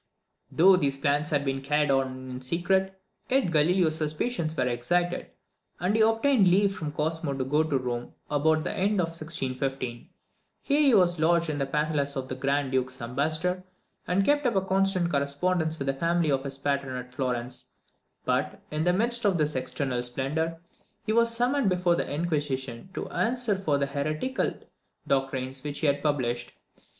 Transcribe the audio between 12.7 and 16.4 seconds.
Duke's ambassador, and kept up a constant correspondence with the family